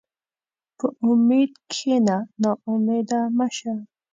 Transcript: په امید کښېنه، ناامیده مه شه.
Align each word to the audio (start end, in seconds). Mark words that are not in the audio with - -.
په 0.77 0.87
امید 1.07 1.51
کښېنه، 1.69 2.17
ناامیده 2.41 3.19
مه 3.37 3.47
شه. 3.57 3.73